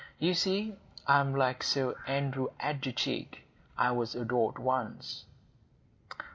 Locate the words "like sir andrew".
1.35-2.47